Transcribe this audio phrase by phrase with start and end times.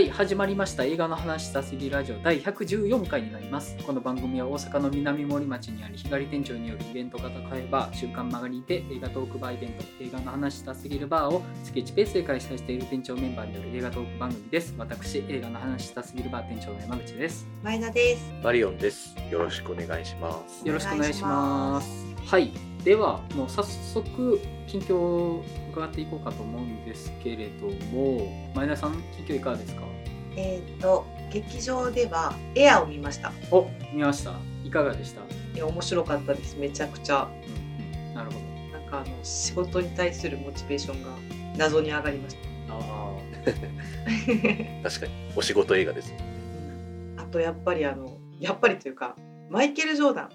[0.00, 0.84] はい始まりました。
[0.84, 3.76] 映画の話したすぎラジオ第114回になります。
[3.84, 14.74] この番組は大阪の南森町にある日帰り店長によるイベント型会バー週刊曲がりにて映画トークバーイベント映画の話したすぎるバーを月1ペースで開催している店長メンバーによる映画トーク番組です。
[14.78, 17.46] 私映画の話したすぎるバー店長の山口です。
[17.62, 18.32] 前田です。
[18.42, 19.14] マリオンです。
[19.30, 20.66] よろしくお願いします。
[20.66, 22.06] よろしくお願いします。
[22.24, 29.82] はいではもう早速近況を伺っていこうかと思うんですけれども前田さん近況いかがですか？
[30.36, 33.32] えっ、と劇場ではエアを見ました。
[33.50, 34.32] お見ました。
[34.64, 35.20] いかがでした、
[35.54, 36.56] いや面白かったです。
[36.56, 37.28] めちゃくちゃ。
[37.46, 38.78] うんうん、なるほど。
[38.78, 41.10] なんかあの仕事に対するモチベーションが
[41.58, 42.36] 謎に上がりまし
[42.68, 42.74] た。
[42.74, 43.12] あ
[44.84, 45.12] 確かに。
[45.36, 46.14] お仕事映画です。
[47.16, 49.16] あとやっぱりあのやっぱりというか
[49.50, 50.30] マイケル・ジョーダン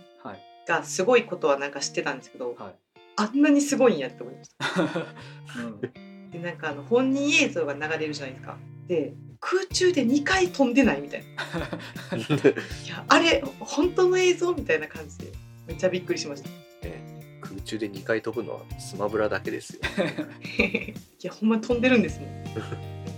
[0.67, 2.75] がすごいことはなんか知ってたんですけど、はい
[3.17, 4.81] あんなにすごいんやって思いました。
[5.63, 8.57] うんでなんかあの本人映像が流れるじゃないですか。
[8.87, 12.17] で空中で2回飛んでないみたいな。
[12.17, 15.31] いやあれ本当の映像みたいな感じで
[15.65, 16.49] めっちゃびっくりしました。
[17.41, 19.79] 空中で2回飛ぶのはスマブラだけですよ。
[20.59, 22.43] いやほんま飛んでるんですもん。
[22.43, 22.53] なん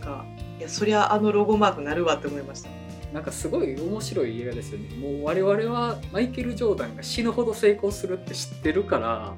[0.02, 0.26] か
[0.60, 2.70] いやそりゃあのロゴマークなるわって思いました。
[3.18, 4.96] なんかすごい面白い映画ですよね。
[4.96, 9.34] もう我々はマイケル・ジョーダンが死ぬほど成功するって知ってるから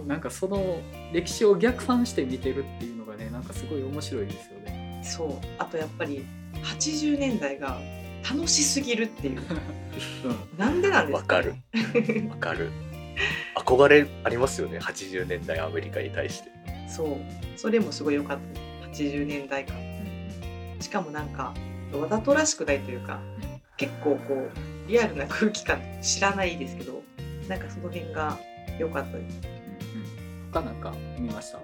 [0.00, 0.08] うん。
[0.08, 0.80] なんかその
[1.12, 5.02] 歴史を逆算して見てるっていうのがねなんかすごい面白いですよね。
[5.04, 5.32] そう。
[5.58, 6.24] あとやっぱり
[6.64, 7.78] 80年代が
[8.26, 9.42] 楽しすぎるっていう。
[10.24, 10.58] うん。
[10.58, 11.56] なんでなんですわかる。
[12.30, 12.70] わかる。
[13.54, 14.78] 憧れありますよね。
[14.78, 16.48] 80年代アメリカに対して。
[16.88, 17.16] そう。
[17.58, 18.60] それもすごい良かった。
[18.88, 19.76] です80年代感
[20.80, 21.52] しかもなんか
[21.98, 23.20] わざとらしくないというか
[23.76, 24.50] 結構こう
[24.88, 27.02] リアルな空気感知らないですけど
[27.48, 28.38] なんかその辺が
[28.78, 29.40] 良かったです。
[30.52, 31.58] 他なんか見ました？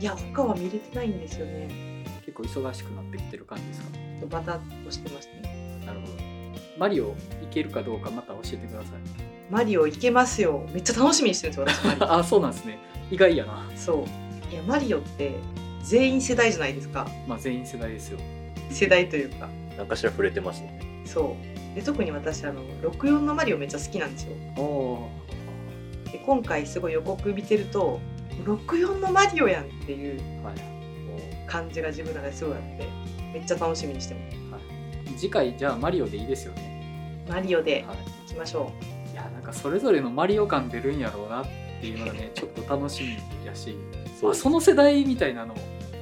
[0.00, 2.04] いや他は見れてないんですよね。
[2.24, 3.88] 結構忙しくなってきてる感じですか？
[4.28, 5.80] バタッとしてましたね。
[5.86, 6.12] なるほど。
[6.78, 8.90] マリオいけるかどうかまた教えてください。
[9.50, 10.66] マリオいけますよ。
[10.72, 12.78] めっちゃ楽しみにしてるんですよ私マリ あそうなんですね。
[13.10, 13.68] 意外やな。
[13.72, 14.52] オそう。
[14.52, 15.32] いやマリオって
[15.82, 17.08] 全員世代じゃないですか。
[17.28, 18.18] まあ全員世代ですよ
[18.70, 19.48] 世代というか。
[19.76, 21.02] 何かしら触れてますね。
[21.04, 21.74] そう。
[21.74, 24.30] で特に私あの64のマリオめっちゃ好きなんですよ。
[26.10, 28.00] で今回すごい予告見てると
[28.44, 30.54] 64のマリオやんっていうはい。
[31.46, 32.88] 感じが自分の中ですごいあって
[33.32, 34.14] めっちゃ楽しみにして
[34.50, 34.66] ます。
[35.18, 37.24] 次回じゃあマリオでいいですよね。
[37.28, 37.96] マリオではい。
[37.98, 38.72] 行きましょ
[39.12, 41.46] いやなんかそれぞれのマリオ感出るんやろうなっ
[41.80, 43.76] ていうのがね ちょっと楽しみやし。
[44.20, 45.54] そその世代みたいなの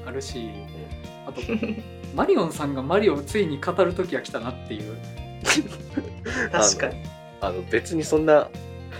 [0.06, 0.48] あるし
[1.26, 1.44] あとう
[2.14, 4.96] マリオンさんがマリオをついに語る時が来たなっていう。
[6.52, 7.02] 確かに。
[7.40, 8.48] あの別にそんな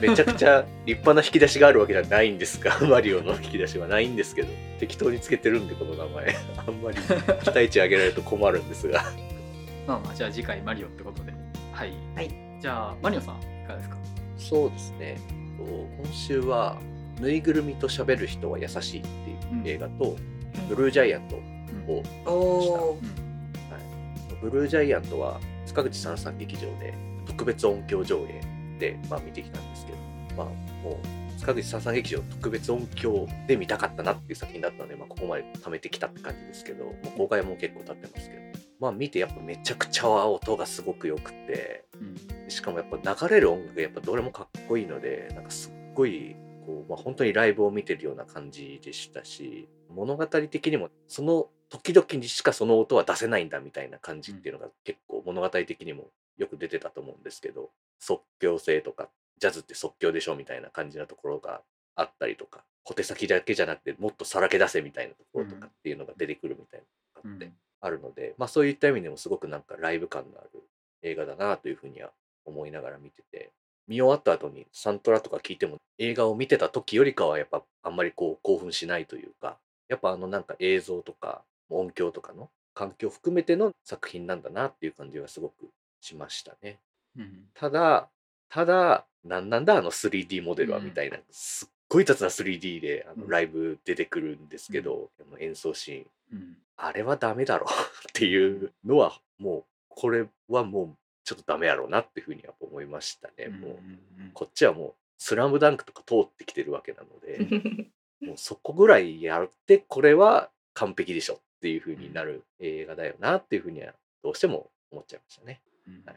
[0.00, 4.48] めちゃくちゃ立派な引き出しがあるわけじゃないんですが マリオの引き出しはないんですけど。
[4.80, 6.36] 適当につけてるんでこの名前。
[6.66, 9.02] あんまり期待値上げられると困るんですが。
[9.86, 11.32] まあまあじゃあ次回マリオってことで。
[11.72, 12.30] はい、はい。
[12.60, 13.96] じゃあマリオさんいかがですか？
[14.36, 15.16] そうですね。
[15.56, 16.76] と今週は
[17.20, 19.08] 「ぬいぐるみと喋る人は優しい」って
[19.68, 20.16] いう映画と
[20.68, 21.38] 「ブルージャイアント」
[21.88, 24.50] をおおうん。
[24.50, 26.94] ブルージャイアントは塚口三三劇場で
[27.26, 29.98] 特別音響上映で、まあ、見てきたんですけど、
[30.36, 30.46] まあ、
[30.82, 31.00] も
[31.36, 38.42] う塚口三三劇場特別音響で見たかったなっていう作品だったので、まあ、ここまで貯めてきたって感じですけど、もう公開も結構経ってますけど、
[38.80, 42.50] まあ、見てやっぱめちゃくちゃ音がすごく良くてうん。
[42.50, 46.36] しかもやっぱ流れる音楽がやっぱどれもかっこいいのでなんかすっごい
[46.66, 59.08] こう、まあ、本当にライブを見てるような感じでしたし物語的にもその時々にしかその音は出せないんだみたいな感じっていうのが結構物語的にもよく出てたと思うんですけど即興性とか
[59.38, 61.60] ジャズって即興でしょみたいな感じなところが
[61.96, 70.62] あったりとか小手先だけじゃなくてもっとさらけ出せみたいなところとかっていうのが出てくるみたいなのがあって、あるので、まあ、そういった意味でもすごくなんかライブ感のある
[71.02, 72.10] 映画だなというふうには
[72.44, 73.50] 思いながら見てて
[73.88, 79.56] 見終わった後にサントラとか聞いても映画を見てた時よりかはやっぱあんまりこう興奮しないというか
[79.88, 85.70] やっぱあのなんか映像とか音響とかの環境を含めての作品なんだなっていう感じがすごく
[86.00, 86.78] しましたね。
[87.16, 88.08] うんただ
[88.48, 93.22] ただなんなんだあの 3D モデルはみたいな、すっごい雑な 3D であうん。
[93.22, 96.06] のライブ出てくるんですけど、あの演奏シーン。
[96.32, 96.56] うん。
[96.76, 97.70] あれはダメだろう
[98.10, 103.50] っていうのはもうこれはもうちょっとダメやろうなっていうふうには思いましたね。
[104.34, 107.38] こっちはもう「スラムダンクとか通ってきてるわけなので
[108.20, 111.34] もうそこぐらいやってこれは完璧でしょ。
[111.34, 115.62] っていうふうになる映画だよなっていうふうにはどうしても思っちゃいましたね。
[115.88, 116.02] うん。
[116.04, 116.16] はい。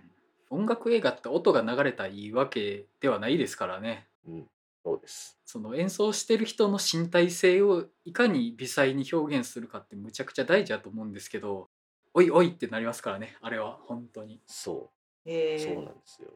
[0.50, 4.08] 音楽映画って音が流れたらいいわけではないですからね。
[4.28, 4.48] うん、
[4.84, 5.40] そうです。
[5.46, 11.70] その演奏してる人の身体性をいかに微細に表現するかってむちゃくちゃ大事だと思うんですけど
[12.14, 14.42] おいおいってなりますからねあれは本当に。
[14.48, 14.90] そ
[15.26, 15.30] う。
[15.30, 16.28] えそうなんですよ。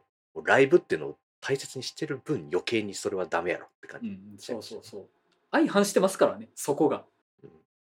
[0.42, 4.08] ライブっていうのを大切にしてる分余計にそれはダメやろって感じ。
[4.08, 5.06] うんそうそうそう。
[5.50, 7.04] 相反してますからねそこが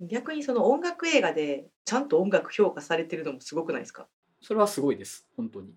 [0.00, 4.08] 逆にその音楽映画でちゃんと音楽評価されてるのもすごくないですか？
[4.40, 5.26] それはすごいです。
[5.36, 5.74] 本当に。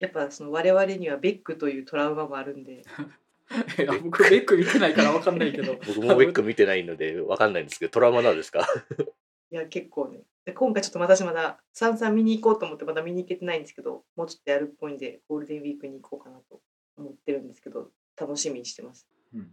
[0.00, 2.82] やっぱその我々にはベックというトラウマもあるんで。
[3.78, 5.74] いや僕ベック見てないから分かんないけど。
[5.86, 8.66] 僕もベック見てないのでわかんないんですけどトラウマなんですか？
[9.50, 10.20] いや結構ね。
[10.44, 16.60] で今回ちょっと私まださんさん見に行こうと思ってまだ見に行けてないんですけどもうちょっとやるっぽいんでゴールデンウィークに行こうかなと
[16.96, 19.06] 思ってるんですけど楽しみにしてます。
[19.34, 19.46] うんうん。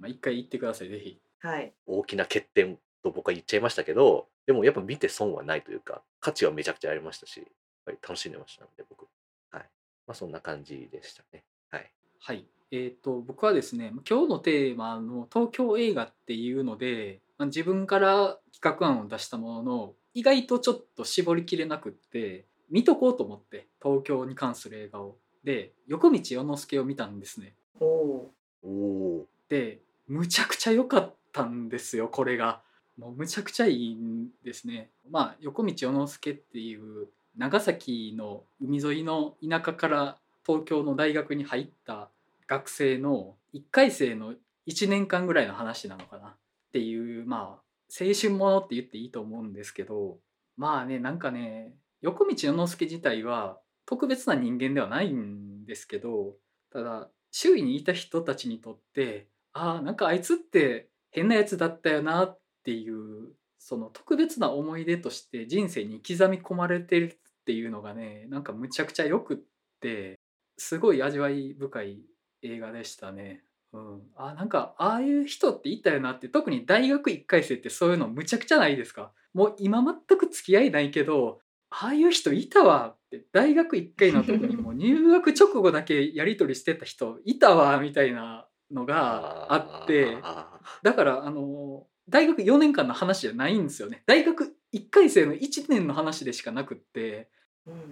[0.00, 1.20] まあ一回行ってくださいぜひ。
[1.40, 1.72] はい。
[1.86, 7.46] 大きな欠点と僕は言っちゃいましたけどでもやっぱ見て損はないというか価値はめちゃくちゃありましたしやっ
[7.84, 9.06] ぱり楽しんでましたので僕。
[9.50, 9.62] はい。
[10.06, 11.44] まあそんな感じでしたね。
[11.70, 11.92] はい。
[12.18, 12.46] はい。
[12.70, 25.16] えー、と僕はですね今日のテーマの東京映画っていうのでまあ自分から企画案を出したものの意外とちょっと絞りきれなくって見とこうと思って東京に関する映画を。
[25.44, 27.54] で横道世之助を見たんですね。
[27.78, 28.30] おお
[28.62, 32.62] おおでむちゃくちゃ良かったんですよこれが
[32.98, 34.90] もうむちゃくちゃいいんですね。
[35.10, 42.08] まあ横道世之助っていう長崎の海沿いの田舎から東京の大学に入った
[42.46, 44.34] 学生の1回生の
[44.66, 46.34] 1年間ぐらいの話なのかなっ
[46.72, 50.18] ていうまあ青春ものって言っていいと思うんですけど
[50.56, 56.34] まあねなんかね横道世之助自体は特別な人間ではないんですけど
[56.72, 69.36] ただ周囲にいた人たちにとってああなんかあいつって変なやつだったよなっていうその特別な思い出として人生に刻み込まれてるっていうのがねなんかむちゃくちゃよくっ
[69.80, 70.18] て
[70.58, 72.00] すごい味わい深い
[72.42, 73.42] 映画でしたね。
[73.72, 79.10] うん、あなんかああいう人っていたよなって特に大学1回生ってそういうのむちゃくちゃないですか？
[79.32, 81.40] もう今全く付き合いないけど
[81.70, 97.28] ああいう人いたわって大学1回の時にもう入学直後だけやり取りしてた人いたわみたいなのがあってあだからあの大学4年間の話じゃないんですよね大学1回生の1年の話でしかなくって
[97.66, 97.82] うんうん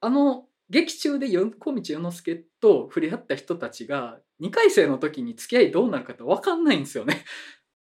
[0.00, 7.24] あの劇中で横道世之助と触れ合った人たちが2回生の時に付き合いどうなるかって分かんないんですよね。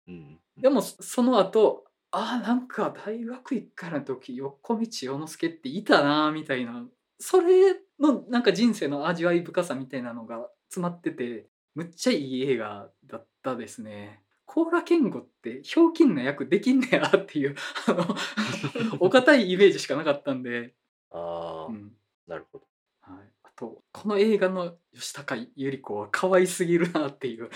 [0.09, 6.85] ーうんでもその後あーなんか大学1回の時横道世之助っていたなみたいな
[7.19, 14.23] それのなんか人生の味わい深さみたいなのが詰まっててむっちゃいい映画だったですね。
[14.47, 17.57] コーラ健吾ってひょうきんな役できんねやっていう
[17.89, 18.07] あの
[19.01, 20.75] お堅いイメージしかなかったんで、
[21.11, 21.93] ああ、うん。
[22.27, 22.67] なるほど。
[23.01, 27.51] はい、あとこの映画の吉高由里子は可愛すぎるなっていう。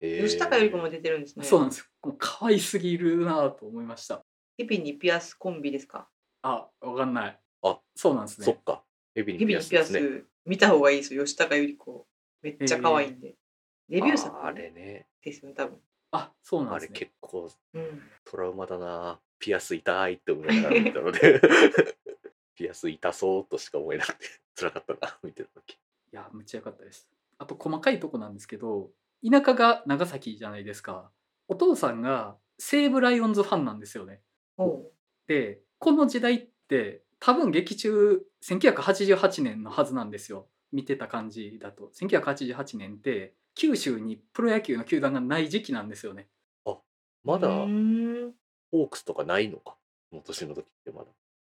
[0.00, 0.24] えー。
[0.24, 1.44] 吉高由里子も出てるんですね。
[1.44, 1.86] そうなんですよ。
[2.02, 4.24] もう可愛すぎるなと思いました。
[4.56, 6.08] ヘビにピアスコンビですか？
[6.42, 7.40] あわかんない。
[7.62, 8.44] あそうなんですね。
[8.44, 8.84] そっか。
[9.14, 11.24] ヘビにヘビにピアスねス見た方がいいですよ。
[11.24, 12.06] 吉高由里子。
[12.42, 13.36] めっちゃ可愛いんで、
[13.88, 15.06] デビュー作あれね。
[15.22, 15.78] ですよね多分。
[16.12, 16.98] あそうなんあれですね。
[16.98, 18.02] 結構うん。
[18.24, 19.20] トラウマだな。
[19.38, 21.40] ピアス痛いって思いながら 見たので。
[22.54, 25.74] ピアス痛そうとしか思えなくて辛かったな見てる時。
[25.74, 25.78] い
[26.12, 27.08] やむっちゃ良かったです。
[27.38, 28.90] あと細かいとこなんですけど
[29.28, 31.10] 田舎が長崎じゃないですか。
[31.48, 34.22] お父さんが西武ライオンズファンなんですよね。
[35.26, 40.48] でこの時代って多分劇中1988年のはずなんですよ。
[40.72, 41.90] 見てた感じだと。
[41.94, 46.28] 1988年って九州にプロ野球の球団がない時期なんですよね。
[47.24, 49.76] まだホークスとかないのか？
[50.10, 51.06] この年の時ってまだ。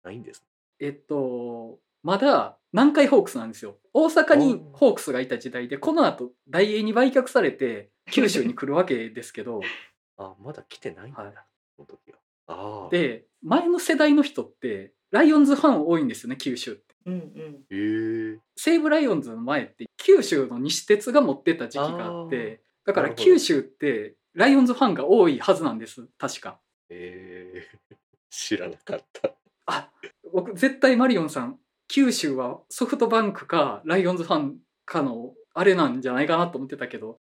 [0.04, 0.46] ないんですね。
[0.80, 3.77] えっとまだ南海ホークスなんですよ。
[3.94, 9.62] 大阪にホークスがいた時代でこの後大英に売却されて九州に来るわけですけど。
[10.20, 11.34] あまだ来てないんだ、はい。
[11.75, 12.18] この時は。
[12.48, 17.22] ああで前の世代の人ってライオンズファン多いんですよね九州ってうんうん。
[17.70, 18.40] へえ。
[18.56, 26.60] 西武ライオンズの前って九州の西鉄が持ってた時期があってだから九州ってライオンズファンが多いはずなんです確か。
[26.90, 27.64] え。
[27.92, 27.96] ー、
[28.30, 29.34] 知らなかった。
[29.66, 29.90] あ
[30.32, 37.20] 僕絶対マリオンさん九州はソフトバンクかライオンズファンかのあれなんじゃないかなと思ってたけど。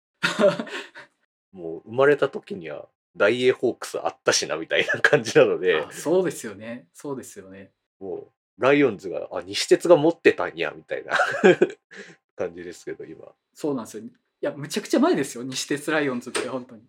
[1.51, 5.81] もう生まれた時には大英ホークスあったしなみたいな感じなので。
[5.81, 6.87] あそうですよね。
[6.93, 7.71] そうですよね。
[7.99, 11.17] もうライオンズがあ西鉄が持ってたんやみたいな。
[12.35, 13.25] 感じですけど今。
[13.53, 14.03] そうなんですよ。
[14.03, 14.09] い
[14.41, 16.83] やむちゃくちゃ前ですよ西鉄ライオンズって本当に。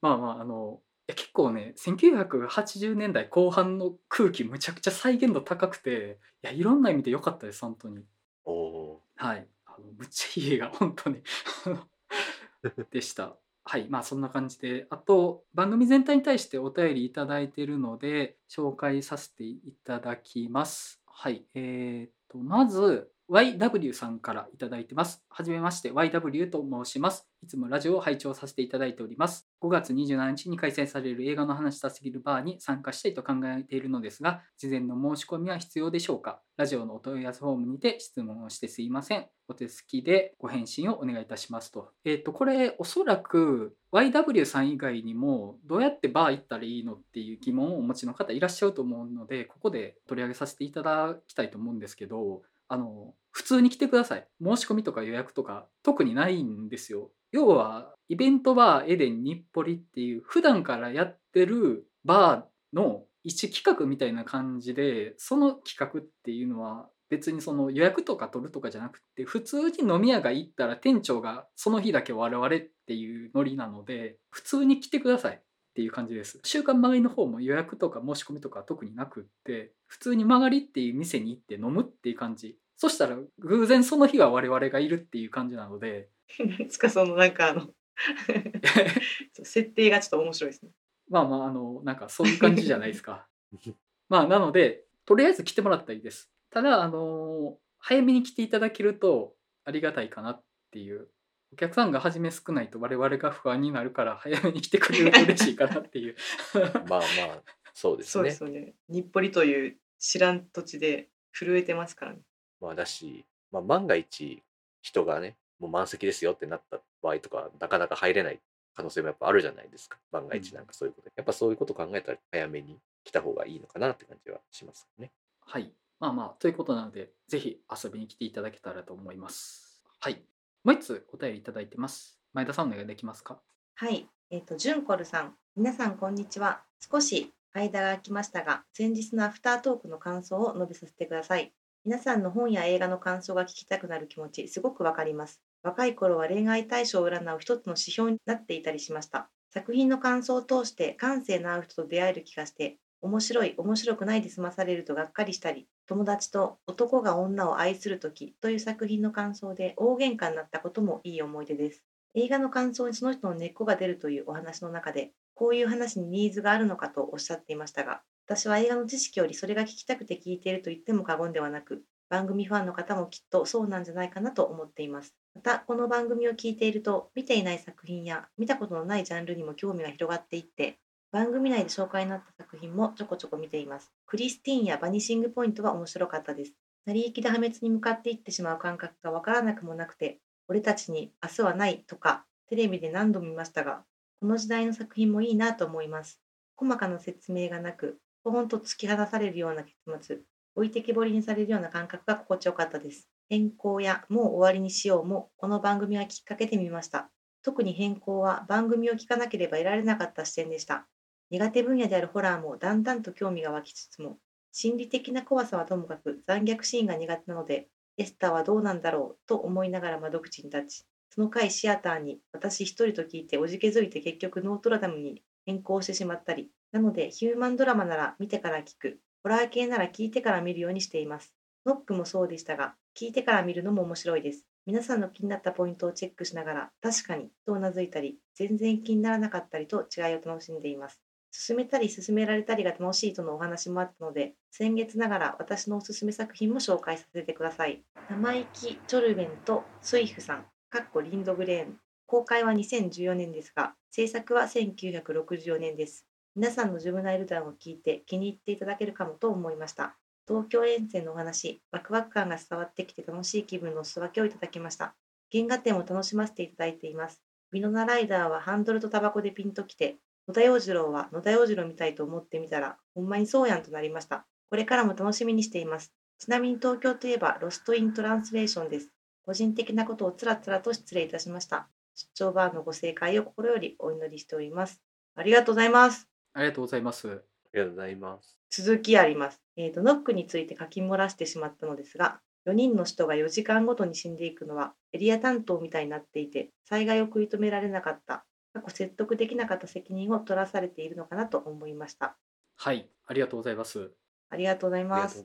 [0.00, 8.04] まあまああのいや結構ね1980年代後半の空気むちゃくちゃ再現度高くていやいろんな意味で良かったです本当に。
[8.44, 8.98] おー。
[9.16, 9.46] はい。
[9.66, 11.22] あのむっちゃいい映画本当に。
[12.90, 13.36] でした
[13.70, 14.86] はいまあそんな感じで。
[14.88, 21.02] あと番組全体に対してお便り頂いてるので紹介させていただきます。
[21.06, 25.22] はいえー、とまず YW さんからいただいてます。
[25.28, 27.28] はじめまして YW と申します。
[27.42, 29.46] いつもラジオを拝聴させていただいております。
[29.62, 36.40] 5月27日に開催される映画の話したすぎるバーに参加したいと考えているのですが、事前の申し込みは必要でしょうか？
[36.56, 39.26] ラジオのお問い合わせフォームにて質問をしてすいません。
[39.46, 41.90] お手すきでご返信をお願いいたしますと。
[42.06, 54.26] えっ、と、これおそらく YW さん以外にもどうやってバー行ったらいいのっていう疑問をお持ちの方いらっしゃると思うので、ここで取り上げさせていただきたいと思うんですけど、あの普通に来てください。
[54.42, 57.10] 申し込みとか予約とか特にないんですよ。
[57.32, 72.50] 要はイベントバーエデン日暮里っていう普段からやってるバーの一企画みたいな感じでその企画っていうのは別にその予約とか取るとかじゃなくて普通に飲み屋が行ったら店長がその日だけ我々っ
[72.86, 75.42] ていうノリなので普通に来てください。
[75.78, 76.40] っていう感じです。
[76.42, 82.58] 週刊曲がりの方も予約とか申し込みとか特になくって普通に曲がりっていう店に行って飲むっていう感じ。
[82.76, 86.08] そしたら偶然その日は我々がいるっていう感じなので。
[86.68, 87.68] つかそのなんかあの
[89.44, 90.72] 設定がちょっと面白いですね。
[91.08, 93.28] まあまああのなんかそういう感じじゃないですか。
[94.10, 96.28] まあなのでとりあえず来てもらったらいいです。
[96.50, 100.42] ただあの早めに来ていただけるとありがたいかなっ
[100.72, 101.08] ていう
[101.52, 106.16] お客さんが初め少ないと我々が不安になるから早めに来てくれると 嬉しいかなっていう
[106.54, 107.42] まあまあ
[107.74, 108.74] そうですそうでねすよね。
[108.88, 112.20] 日暮里という知らん土地で震えてますからね。
[112.60, 114.42] まあだし、まあ、万が一
[114.82, 118.40] 人がねもう満席ですよってなった場合とかなかなか入れない
[118.74, 125.72] 可能性もやっぱあるじゃないですか万が一なんかそういうこと、やっぱそういうこと考えたら早めに来た方がいいのかなって感じはしますねはい。
[125.98, 129.82] まあまあ、ということなので、ぜひ遊びに来ていただけたらと思います。
[129.98, 130.22] はい。
[130.64, 132.18] もう一つお便りいただいてます。
[132.34, 133.40] 前田さんお願いできますか？
[133.76, 134.08] はい。
[134.30, 135.34] えっ、と、ジュンコルさん。
[135.56, 136.62] 皆さん、こんにちは。
[136.80, 141.52] 少し間が空きましたが、先日のアフタートークの感想を述べさせてください。
[141.84, 145.40] 皆さんの本や映画の感想が聞きたくなる気持ち、すごくわかります。
[145.62, 149.30] 若い頃は恋愛対象を占う一つの指標になっていたりしました。
[149.50, 161.82] 作品の感想を通して感性の合う人と出会える気がして、面白い、面白くないで済まされるとがっかりしたり、友達と男が女を愛するときという作品の感想で大喧嘩になったこともいい思い出です。
[162.14, 175.14] 映画の感想にその人の根っこが出るというお話の中で、こういう話にニーズがあるのかとおっしゃっていましたが、私は映画の知識よりそれが聞きたくて聞いていると言っても過言ではなく、番組ファンの方もきっとそうなんじゃないかなと思っています。
[175.34, 180.78] また、この番組を聞いていると、見ていない作品や見たことのないジャンルにも興味が広がっていって、
[181.10, 183.90] 番組内で紹介になった作品もちょこちょこ見ています。
[184.04, 186.52] クリスティーンやバニシングポイントは面白かったです。
[186.84, 193.84] 成り行きで破滅に向かっていってしまう感覚がわからなくもなくて、俺たちに明日はないとか、テレビで何度も見ましたが、
[194.20, 196.20] この時代の作品もいいなと思います。
[196.56, 200.18] 細かな説明がなく、ほんと突き放されるような結末、
[200.56, 203.08] 置いてけぼりにされるような感覚が心地よかったです。
[203.30, 207.10] 変更やもう終わりにしようも、この番組はきっかけで見ました。
[207.42, 210.86] 特に変更は番組を聞かなければ得られなかった視点でした。
[211.30, 214.18] 苦手分野であるホラーもだんだんと興味が湧きつつも、
[214.52, 231.34] 心理的な怖さはともかく残虐シーンが苦手なので、エスターはどうなんだろうと思いながら窓口に立ち、その回シアターに私一人と聞いておじけづいて結局ノートルダムに変更してしまったり、なのでヒューマンドラマなら見てから聞く、ホラー系なら聞いてから見るようにしています。
[231.66, 234.46] ノックもそうでしたが、聞いてから見るのも面白いです。
[234.66, 241.07] 皆さんの気になったポイントをチェックしながら、確かにとうなずいたり、全然気にならなかったりと違いを楽しんでいます。
[241.40, 247.84] 勧めたり勧められたりが楽しいとのお話もあったので、僭越ながら私のおすすめ作品も紹介させてください。
[248.10, 251.78] 生意気チョルベンとスイフさん、かっこリンドグレーン。
[252.06, 256.04] 公開は2014年ですが、制作は1964年です。
[256.34, 259.96] 皆さんのジュブナイル弾を聞いて気に入っていただけるかもと思いました。
[260.26, 264.96] 東京遠征のお話、ワクワク感が伝わってきて楽しい気分のお裾分けをいただきました。
[265.30, 267.22] 原画展を楽しませていただいています。
[267.52, 274.26] ビノナライダーはハンドルとタバコでピンときて、野田洋次郎は野田洋次郎みたいと思ってみたら、ほんまにそうやんとなりました。
[274.50, 275.94] これからも楽しみにしています。
[276.18, 278.90] ちなみに東京といえば、ロスト・イン・トランスレーションです。
[279.24, 281.70] 個人的なことをつらつらと失礼いたしました。
[281.94, 284.82] 出張バーのご正解を心よりお祈りしております。
[285.16, 286.06] ありがとうございます。
[286.34, 287.08] ありがとうございます。
[287.08, 287.10] あ
[287.54, 288.38] りがとうございます。
[288.50, 289.40] 続きあります。
[289.56, 302.16] えーと、ノックについて書き漏らしてしまったのですが、4人の人が4時間ごとに死んでいくのはエリア担当みたいになっていて、災害を食い止められなかった、過去説得できなかった責任を取らされているのかなと思いました。
[302.56, 303.92] はい、ありがとうございます。
[304.30, 305.24] ありがとうございます。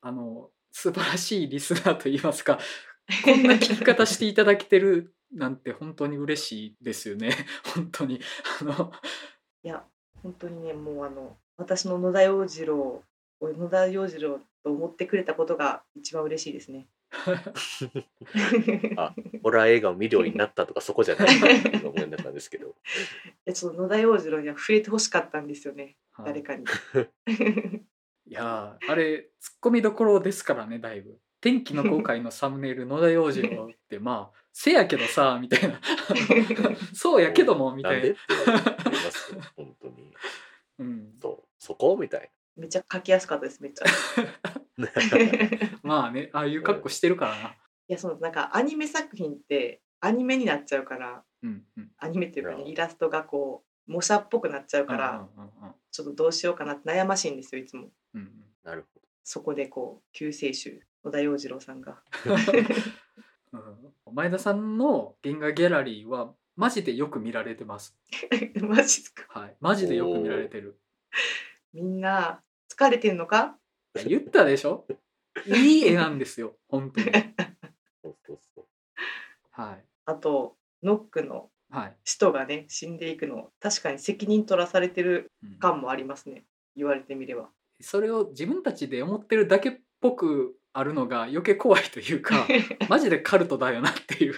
[0.00, 2.58] あの素晴らしいリスナーといいますか、
[3.24, 7.30] こんな聞き方していただけてるなんて本当に嬉しいですよね
[7.74, 8.20] 本当に
[8.60, 8.92] あの
[9.62, 9.84] いや
[10.22, 13.02] 本当にねもうあの私の野田洋次郎を
[13.40, 16.86] 野田洋次郎と思ってくれたことが一番嬉しいですね。
[18.96, 22.74] あホラー映画を見るようになったとかそこじゃないかって思いだったんですけど。
[23.46, 26.26] えちょっと野田洋次郎には触れてほしかったんですよね、はい。
[26.26, 26.64] 誰かに。
[28.26, 31.20] いやーあれツッコミどころですからねだいぶ。
[31.42, 35.78] 天気の後悔のサムネイル野田洋次郎ってまあせやけどさみたいな。
[36.94, 37.98] そうやけどもみたいな。
[37.98, 38.02] ん。
[38.02, 40.14] でってななりますよ本当に。
[40.78, 43.84] うん、そうそこみたいめっちゃ書きやすかったですめっちゃ。
[44.76, 44.88] な
[45.82, 47.48] まあねああいう格好してるからな、
[47.88, 57.88] いやそのなんかアニメ作品ってアニメになっちゃうからうんうん、アニメっていうかねうんイラストがこう模写っぽくなっちゃうかうらんうんうんちょっとどうしようかなって悩ましいんですよいつも。
[58.14, 58.30] うんうん
[58.64, 62.02] なるほそこでこう救世主野田洋次郎さんが。
[63.52, 67.96] うん前田さんの原画ギャラリーはマジでよく見られてます。
[68.62, 69.40] マジっすか？
[69.40, 70.78] はい、マジでよく見られてる。
[71.74, 72.40] みんな
[72.72, 73.56] 疲れてんのか？
[74.06, 74.86] 言ったでしょ？
[75.46, 77.10] いい絵なんですよ、 本当に。
[79.50, 79.84] はい。
[80.06, 81.96] あとノックのはい。
[82.04, 86.44] 人がね死んでいくの確かに責任取らされてるうん感もありますね
[86.76, 87.50] 言われてみれば。
[87.80, 92.46] それを自分たちで思ってるだけっぽくあるのが余計怖いというか、
[92.88, 94.34] マジでカルトだよなっていう。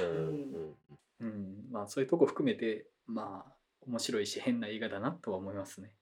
[0.00, 0.76] うんうん
[1.20, 3.52] うん、まあそういうとこ含めて、まあ
[3.86, 5.94] 面白いし変な映画だなとは思いますね。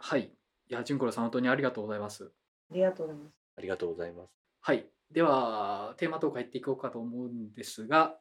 [0.00, 0.22] うんはい。
[0.68, 2.32] いや、純子郎さん本当にありがとうございます。
[2.70, 3.34] ありがとうございます。
[3.56, 4.30] ありがとうございます
[4.60, 4.86] はい。
[5.10, 8.08] では、テーマトーク入っていこうかと思うんですが、